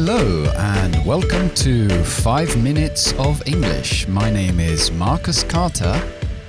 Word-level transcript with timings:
Hello, 0.00 0.44
and 0.56 1.04
welcome 1.04 1.50
to 1.56 1.88
5 2.04 2.62
Minutes 2.62 3.12
of 3.14 3.42
English. 3.48 4.06
My 4.06 4.30
name 4.30 4.60
is 4.60 4.92
Marcus 4.92 5.42
Carter, 5.42 6.00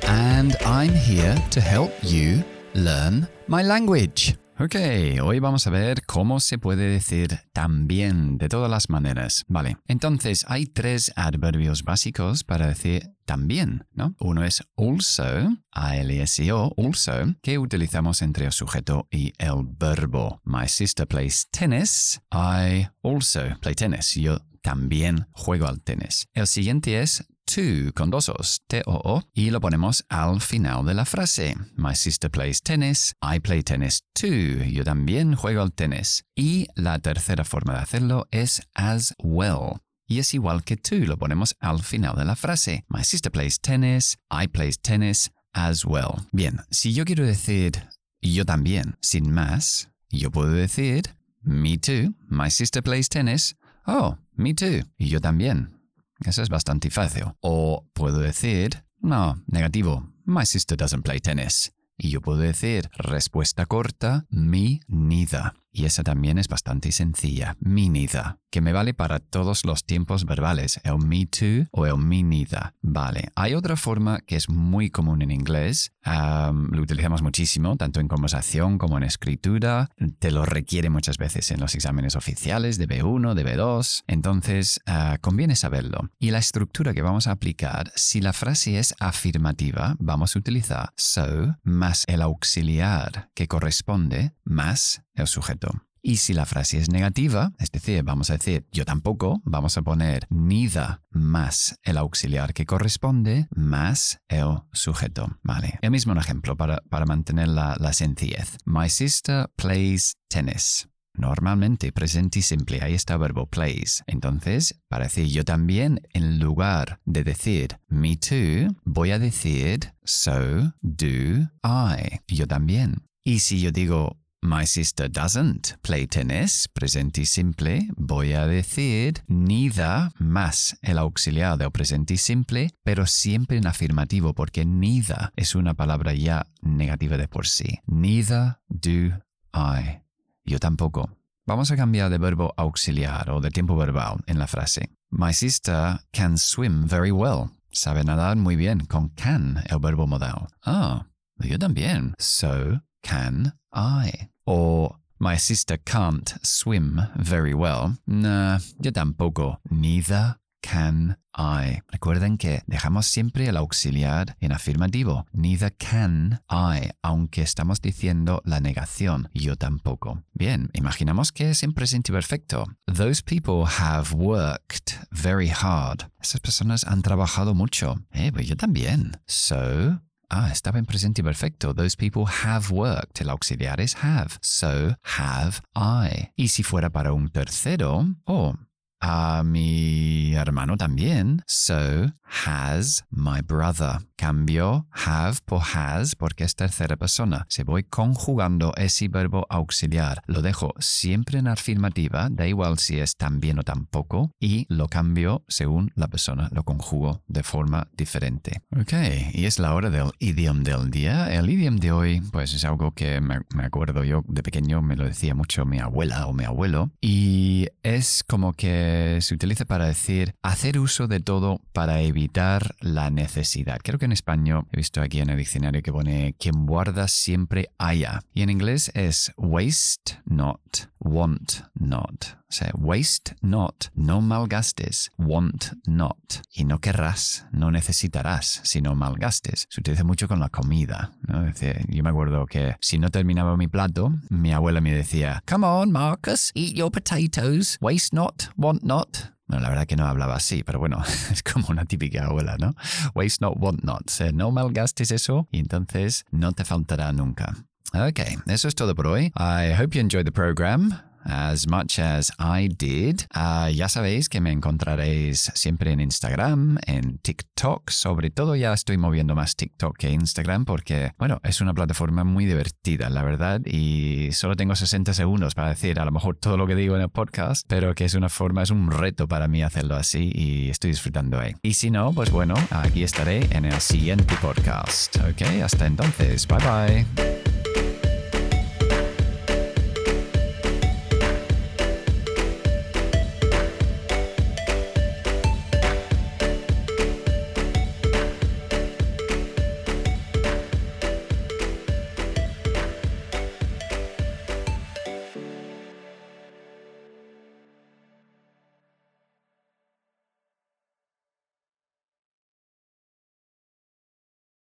and 0.04 0.55
I'm 0.64 0.91
here 0.93 1.36
to 1.50 1.59
help 1.59 1.91
you 2.04 2.43
learn 2.75 3.27
my 3.47 3.64
language. 3.64 4.36
Ok, 4.62 4.76
hoy 5.23 5.39
vamos 5.39 5.68
a 5.68 5.70
ver 5.70 6.05
cómo 6.05 6.42
se 6.42 6.57
puede 6.57 6.89
decir 6.89 7.39
también 7.54 8.38
de 8.38 8.50
todas 8.50 8.70
las 8.70 8.89
maneras. 8.89 9.46
Vale, 9.48 9.78
entonces 9.88 10.43
hay 10.50 10.66
tres 10.66 11.14
adverbios 11.16 11.83
básicos 11.83 12.43
para 12.43 12.68
decir 12.68 13.10
también, 13.24 13.88
¿no? 13.93 14.16
Uno 14.19 14.43
es 14.43 14.61
also, 14.75 15.24
A-L-S-O, 15.71 16.74
also, 16.75 17.36
que 17.42 17.57
utilizamos 17.57 18.21
entre 18.21 18.47
el 18.47 18.52
sujeto 18.52 19.07
y 19.10 19.32
el 19.38 19.64
verbo. 19.66 20.42
My 20.43 20.68
sister 20.68 21.07
plays 21.07 21.47
tennis. 21.52 22.19
I 22.30 22.89
also 23.02 23.57
play 23.61 23.75
tennis. 23.75 24.14
Yo 24.16 24.39
también 24.61 25.28
juego 25.32 25.68
al 25.68 25.82
tenis. 25.82 26.28
El 26.33 26.47
siguiente 26.47 27.00
es 27.00 27.25
to 27.50 27.92
con 27.94 28.12
dos 28.12 28.30
os, 28.30 28.62
T-O-O, 28.68 29.24
y 29.34 29.50
lo 29.50 29.60
ponemos 29.60 30.06
al 30.10 30.39
final 30.39 30.86
de 30.86 30.94
la 30.94 31.06
frase. 31.06 31.56
My 31.75 31.96
sister 31.96 32.30
plays 32.30 32.62
tennis, 32.62 33.14
I 33.22 33.39
play 33.39 33.64
tennis 33.64 34.03
too. 34.14 34.64
Yo 34.64 34.84
también 34.84 35.36
juego 35.36 35.62
al 35.62 35.73
tenis. 35.73 36.23
Y 36.36 36.67
la 36.75 37.00
tercera 37.00 37.44
forma 37.44 37.73
de 37.73 37.80
hacerlo 37.80 38.28
es 38.31 38.62
as 38.75 39.16
well. 39.23 39.81
Y 40.08 40.20
es 40.20 40.34
igual 40.34 40.64
que 40.64 40.78
to, 40.78 40.95
lo 40.95 41.17
ponemos 41.17 41.56
al 41.59 41.81
final 41.81 42.16
de 42.16 42.25
la 42.25 42.36
frase. 42.36 42.83
My 42.88 43.03
sister 43.03 43.31
plays 43.31 43.59
tennis, 43.59 44.17
I 44.31 44.47
play 44.47 44.72
tennis 44.81 45.31
as 45.53 45.86
well. 45.86 46.28
Bien, 46.31 46.61
si 46.69 46.94
yo 46.94 47.06
quiero 47.06 47.25
decir 47.25 47.84
yo 48.22 48.45
también, 48.45 48.97
sin 49.02 49.31
más, 49.31 49.89
yo 50.09 50.30
puedo 50.30 50.52
decir 50.52 51.03
me 51.41 51.78
too, 51.78 52.13
my 52.28 52.50
sister 52.50 52.84
plays 52.84 53.09
tennis. 53.09 53.56
Oh, 53.88 54.17
me 54.36 54.53
too, 54.53 54.81
yo 54.97 55.19
también. 55.19 55.78
Eso 56.25 56.42
es 56.42 56.50
bastante 56.50 56.89
fácil. 56.89 57.25
O 57.42 57.86
puedo 57.94 58.20
decir, 58.20 58.84
no, 59.00 59.42
negativo, 59.48 60.12
my 60.25 60.45
sister 60.45 60.78
doesn't 60.78 61.03
play 61.03 61.20
tennis. 61.20 61.73
Y 61.98 62.09
yo 62.09 62.22
puedo 62.22 62.39
decir, 62.39 62.89
respuesta 62.98 63.66
corta, 63.66 64.25
me 64.30 64.80
neither. 64.88 65.53
Y 65.72 65.86
esa 65.86 66.03
también 66.03 66.38
es 66.38 66.48
bastante 66.48 66.92
sencilla, 66.92 67.56
me 67.59 67.89
neither 67.89 68.39
que 68.50 68.62
me 68.62 68.73
vale 68.73 68.94
para 68.94 69.20
todos 69.20 69.66
los 69.66 69.86
tiempos 69.86 70.25
verbales, 70.25 70.80
el 70.84 70.98
me 70.98 71.25
too 71.28 71.67
o 71.72 71.86
el 71.86 71.98
me 71.98 72.23
neither. 72.23 72.73
Vale, 72.81 73.30
hay 73.36 73.53
otra 73.53 73.75
forma 73.75 74.22
que 74.22 74.36
es 74.36 74.50
muy 74.50 74.90
común 74.90 75.22
en 75.22 75.31
inglés, 75.31 75.92
lo 76.03 76.81
utilizamos 76.81 77.22
muchísimo, 77.22 77.75
tanto 77.78 78.00
en 78.00 78.08
conversación 78.08 78.78
como 78.78 78.97
en 78.97 79.03
escritura, 79.03 79.90
te 80.20 80.31
lo 80.31 80.45
requiere 80.45 80.90
muchas 80.90 81.17
veces 81.17 81.52
en 81.52 81.59
los 81.59 81.75
exámenes 81.75 82.16
oficiales 82.16 82.78
de 82.78 82.88
B1, 82.88 83.34
de 83.34 83.45
B2, 83.45 84.03
entonces 84.08 84.81
ah, 84.86 85.17
conviene 85.22 85.56
saberlo. 85.56 86.09
Y 86.17 86.31
la 86.31 86.40
estructura 86.40 86.94
que 86.94 87.02
vamos 87.02 87.28
a 87.28 87.31
aplicar, 87.31 87.92
si 87.95 88.22
la 88.22 88.34
frase 88.34 88.80
es 88.80 88.95
afirmativa, 89.00 89.95
vamos 90.00 90.36
a 90.36 90.40
utilizar 90.40 90.94
so 90.95 91.58
más 91.64 92.03
el 92.08 92.22
auxiliar 92.22 93.30
que 93.36 93.47
corresponde 93.47 94.34
más 94.44 95.03
el 95.20 95.28
sujeto. 95.28 95.72
Y 96.02 96.17
si 96.17 96.34
la 96.34 96.45
frase 96.45 96.78
es 96.78 96.89
negativa, 96.89 97.52
es 97.59 97.72
decir, 97.72 98.03
vamos 98.03 98.30
a 98.30 98.34
decir 98.34 98.66
yo 98.72 98.86
tampoco, 98.86 99.42
vamos 99.44 99.78
a 99.78 99.81
poner 99.81 100.25
neither 100.30 101.02
más 101.12 101.75
el 101.84 101.98
auxiliar 101.98 102.53
que 102.53 102.66
corresponde 102.66 103.47
más 103.53 104.20
el 104.30 104.59
sujeto. 104.72 105.38
Vale. 105.44 105.78
El 105.81 105.91
mismo 105.91 106.13
ejemplo 106.13 106.56
para, 106.56 106.78
para 106.90 107.06
mantener 107.06 107.50
la, 107.50 107.75
la 107.79 107.91
sencillez. 107.94 108.58
My 108.66 108.90
sister 108.90 109.50
plays 109.56 110.16
tennis. 110.29 110.88
Normalmente 111.16 111.91
presente 111.91 112.40
y 112.40 112.41
simple, 112.44 112.79
ahí 112.81 112.94
está 112.94 113.16
el 113.16 113.19
verbo 113.19 113.46
plays. 113.47 114.03
Entonces, 114.08 114.79
para 114.88 115.06
decir 115.06 115.28
yo 115.28 115.44
también, 115.44 116.02
en 116.13 116.40
lugar 116.40 117.02
de 117.03 117.25
decir 117.25 117.78
me 117.90 118.16
too, 118.16 118.74
voy 118.85 119.12
a 119.12 119.19
decir 119.19 119.94
so 120.06 120.74
do 120.81 121.50
I. 121.62 122.22
Yo 122.28 122.47
también. 122.47 123.03
Y 123.22 123.40
si 123.40 123.59
yo 123.59 123.72
digo 123.72 124.18
My 124.41 124.66
sister 124.66 125.09
doesn't 125.09 125.77
play 125.81 126.07
tennis, 126.07 126.69
presente 126.69 127.25
simple, 127.25 127.89
voy 127.97 128.33
a 128.33 128.47
decir 128.47 129.22
neither 129.27 130.11
más 130.17 130.77
el 130.81 130.97
auxiliar 130.97 131.57
del 131.57 131.72
presente 131.72 132.16
simple, 132.16 132.72
pero 132.83 133.05
siempre 133.05 133.57
en 133.57 133.67
afirmativo 133.67 134.33
porque 134.33 134.66
neither 134.66 135.33
es 135.35 135.55
una 135.55 135.73
palabra 135.73 136.13
ya 136.13 136.47
negativa 136.61 137.17
de 137.17 137.28
por 137.28 137.47
sí. 137.47 137.79
Neither 137.85 138.59
do 138.69 139.22
I. 139.53 140.03
Yo 140.45 140.59
tampoco. 140.59 141.09
Vamos 141.45 141.72
a 141.72 141.75
cambiar 141.75 142.09
de 142.09 142.17
verbo 142.17 142.53
auxiliar 142.55 143.29
o 143.31 143.41
de 143.41 143.51
tiempo 143.51 143.75
verbal 143.75 144.23
en 144.25 144.39
la 144.39 144.47
frase. 144.47 144.89
My 145.09 145.33
sister 145.33 145.99
can 146.11 146.38
swim 146.38 146.88
very 146.88 147.11
well. 147.11 147.49
Sabe 147.72 148.03
nadar 148.03 148.38
muy 148.38 148.55
bien 148.55 148.85
con 148.85 149.09
can, 149.09 149.61
el 149.69 149.79
verbo 149.79 150.07
modal. 150.07 150.47
Ah, 150.63 151.07
yo 151.39 151.59
también. 151.59 152.13
So, 152.17 152.81
can 153.01 153.59
I. 153.74 154.30
O 154.46 154.96
my 155.19 155.38
sister 155.38 155.78
can't 155.78 156.34
swim 156.44 157.02
very 157.16 157.53
well. 157.53 157.97
Nah, 158.07 158.59
yo 158.80 158.91
tampoco. 158.91 159.59
Neither 159.69 160.38
can 160.62 161.18
I. 161.38 161.81
Recuerden 161.90 162.38
que 162.38 162.62
dejamos 162.68 163.06
siempre 163.08 163.47
el 163.47 163.58
auxiliar 163.58 164.35
en 164.40 164.52
afirmativo. 164.52 165.25
Neither 165.34 165.75
can 165.78 166.41
I, 166.50 166.91
aunque 167.02 167.41
estamos 167.41 167.81
diciendo 167.81 168.41
la 168.46 168.59
negación. 168.59 169.29
Yo 169.34 169.56
tampoco. 169.56 170.24
Bien, 170.34 170.69
imaginamos 170.74 171.31
que 171.31 171.52
es 171.52 171.63
en 171.63 171.74
presente 171.74 172.12
perfecto. 172.12 172.66
Those 172.88 173.22
people 173.22 173.66
have 173.66 174.13
worked 174.13 174.97
very 175.12 175.50
hard. 175.50 176.09
Esas 176.22 176.41
personas 176.41 176.84
han 176.85 177.02
trabajado 177.02 177.53
mucho. 177.53 177.96
Eh, 178.12 178.31
pues 178.31 178.47
yo 178.47 178.56
también. 178.56 179.19
So, 179.28 180.02
Ah, 180.31 180.51
estaba 180.51 180.78
en 180.78 180.85
presente 180.85 181.23
perfecto. 181.23 181.73
Those 181.73 181.97
people 181.97 182.25
have 182.45 182.69
worked. 182.69 183.19
El 183.19 183.31
auxiliar 183.31 183.81
es 183.81 183.95
have. 184.03 184.38
So, 184.41 184.95
have 185.17 185.62
I. 185.75 186.31
Y 186.35 186.50
si 186.50 186.62
fuera 186.62 186.91
para 186.91 187.13
un 187.13 187.29
tercero, 187.29 188.06
oh, 188.25 188.53
a 188.99 189.43
mi 189.43 190.33
hermano 190.33 190.77
también. 190.77 191.43
So, 191.47 192.13
has 192.45 193.03
my 193.09 193.41
brother. 193.41 193.99
Cambio 194.15 194.85
have 194.91 195.39
por 195.45 195.61
has 195.61 196.15
porque 196.15 196.43
es 196.43 196.55
tercera 196.55 196.97
persona. 196.97 197.45
Se 197.47 197.63
voy 197.63 197.83
conjugando 197.83 198.73
ese 198.75 199.07
verbo 199.07 199.45
auxiliar. 199.49 200.21
Lo 200.27 200.41
dejo 200.41 200.73
siempre 200.79 201.39
en 201.39 201.47
afirmativa, 201.47 202.27
da 202.29 202.45
igual 202.45 202.79
si 202.79 202.99
es 202.99 203.15
también 203.15 203.59
o 203.59 203.63
tampoco, 203.63 204.31
y 204.39 204.65
lo 204.69 204.87
cambio 204.87 205.43
según 205.47 205.91
la 205.95 206.09
persona. 206.09 206.49
Lo 206.51 206.63
conjugo 206.63 207.23
de 207.27 207.43
forma 207.43 207.87
diferente. 207.95 208.61
Ok, 208.77 208.93
y 209.33 209.45
es 209.45 209.57
la 209.57 209.73
hora 209.73 209.89
del 209.89 210.11
idioma 210.19 210.63
del 210.63 210.91
día. 210.91 211.33
El 211.33 211.49
idioma 211.49 211.79
de 211.79 211.91
hoy, 211.91 212.21
pues 212.31 212.53
es 212.53 212.66
algo 212.66 212.91
que 212.91 213.21
me, 213.21 213.39
me 213.55 213.63
acuerdo 213.63 214.03
yo 214.03 214.23
de 214.27 214.43
pequeño, 214.43 214.81
me 214.81 214.97
lo 214.97 215.05
decía 215.05 215.33
mucho 215.33 215.66
mi 215.66 215.79
abuela 215.79 216.27
o 216.27 216.33
mi 216.33 216.43
abuelo, 216.43 216.91
y 217.01 217.69
es 217.83 218.23
como 218.27 218.51
que 218.51 218.88
se 219.22 219.33
utiliza 219.33 219.66
para 219.66 219.85
decir 219.85 220.35
hacer 220.41 220.79
uso 220.79 221.07
de 221.07 221.19
todo 221.19 221.61
para 221.73 222.01
evitar 222.01 222.75
la 222.79 223.09
necesidad. 223.09 223.79
Creo 223.83 224.00
que 224.00 224.05
en 224.05 224.11
español 224.11 224.67
he 224.72 224.77
visto 224.77 225.01
aquí 225.01 225.19
en 225.19 225.29
el 225.29 225.38
diccionario 225.38 225.81
que 225.81 225.91
pone 225.91 226.35
quien 226.39 226.66
guarda 226.66 227.07
siempre 227.07 227.69
haya. 227.78 228.22
Y 228.33 228.41
en 228.41 228.49
inglés 228.49 228.91
es 228.94 229.31
waste 229.38 230.19
not, 230.25 230.89
want 230.99 231.63
not. 231.75 232.37
O 232.49 232.51
sea, 232.51 232.71
waste 232.73 233.35
not, 233.41 233.90
no 233.93 234.22
malgastes, 234.22 235.11
want 235.17 235.73
not. 235.85 236.17
Y 236.51 236.66
no 236.66 236.79
querrás, 236.79 237.46
no 237.51 237.72
necesitarás, 237.72 238.61
sino 238.63 238.96
malgastes. 238.96 239.67
Se 239.69 239.81
utiliza 239.81 240.03
mucho 240.03 240.28
con 240.28 240.40
la 240.40 240.49
comida. 240.49 241.11
¿no? 241.28 241.46
yo 241.87 242.03
me 242.03 242.09
acuerdo 242.09 242.46
que 242.46 242.75
si 242.81 242.97
no 242.97 243.09
terminaba 243.09 243.55
mi 243.55 243.67
plato, 243.67 244.11
mi 244.29 244.51
abuela 244.51 244.81
me 244.81 244.93
decía, 244.93 245.43
Come 245.47 245.67
on, 245.67 245.91
Marcus, 245.91 246.51
eat 246.55 246.73
your 246.73 246.91
potatoes, 246.91 247.78
waste 247.81 248.16
not, 248.16 248.49
want 248.57 248.84
not. 248.84 249.17
Bueno, 249.47 249.63
la 249.63 249.69
verdad 249.69 249.87
que 249.87 249.95
no 249.95 250.05
hablaba 250.05 250.35
así, 250.35 250.63
pero 250.63 250.78
bueno, 250.78 251.02
es 251.31 251.41
como 251.41 251.67
una 251.69 251.85
típica 251.85 252.25
abuela, 252.25 252.55
¿no? 252.59 252.75
Waste 253.16 253.40
not, 253.41 253.55
want 253.57 253.84
not. 253.84 254.03
O 254.07 254.11
sea, 254.11 254.31
no 254.31 254.52
malgastes 254.52 255.11
eso 255.11 255.47
y 255.52 255.59
entonces 255.59 256.25
no 256.31 256.52
te 256.52 256.66
faltará 256.66 257.12
nunca. 257.13 257.56
Ok, 257.94 258.20
eso 258.48 258.68
es 258.68 258.76
todo 258.76 258.94
por 258.96 259.08
hoy. 259.08 259.32
I 259.36 259.74
hope 259.74 259.96
you 259.96 260.02
enjoyed 260.02 260.26
the 260.26 260.32
program 260.32 260.94
as 261.26 261.68
much 261.68 262.00
as 262.00 262.32
I 262.40 262.68
did. 262.68 263.22
Uh, 263.36 263.70
ya 263.70 263.90
sabéis 263.90 264.30
que 264.30 264.42
me 264.42 264.52
encontraréis 264.52 265.52
siempre 265.56 265.92
en 265.92 266.00
Instagram, 266.00 266.78
en 266.86 267.18
TikTok. 267.20 267.90
Sobre 267.90 268.30
todo 268.30 268.56
ya 268.56 268.74
estoy 268.74 268.98
moviendo 268.98 269.36
más 269.36 269.56
TikTok 269.56 269.98
que 269.98 270.12
Instagram 270.12 270.66
porque, 270.66 271.12
bueno, 271.18 271.40
es 271.44 271.62
una 271.62 271.74
plataforma 271.74 272.24
muy 272.24 272.46
divertida, 272.46 273.10
la 273.10 273.24
verdad. 273.24 273.62
Y 273.66 274.30
solo 274.34 274.56
tengo 274.56 274.76
60 274.76 275.14
segundos 275.14 275.56
para 275.56 275.70
decir 275.70 276.00
a 276.00 276.06
lo 276.06 276.12
mejor 276.12 276.36
todo 276.36 276.58
lo 276.58 276.68
que 276.68 276.76
digo 276.76 276.96
en 276.96 277.02
el 277.02 277.10
podcast, 277.10 277.66
pero 277.68 277.96
que 277.96 278.06
es 278.06 278.14
una 278.14 278.30
forma, 278.30 278.64
es 278.64 278.72
un 278.72 278.92
reto 278.92 279.28
para 279.28 279.48
mí 279.48 279.64
hacerlo 279.64 279.96
así 279.96 280.32
y 280.34 280.70
estoy 280.70 280.92
disfrutando 280.92 281.40
ahí. 281.40 281.56
Y 281.62 281.74
si 281.74 281.92
no, 281.92 282.14
pues 282.14 282.32
bueno, 282.32 282.56
aquí 282.72 283.04
estaré 283.04 283.48
en 283.52 283.66
el 283.66 283.80
siguiente 283.82 284.36
podcast. 284.42 285.16
Ok, 285.18 285.42
hasta 285.64 285.86
entonces. 285.86 286.48
Bye 286.48 286.58
bye. 286.60 287.39